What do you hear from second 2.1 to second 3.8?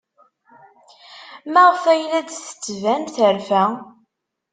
d-tettban terfa?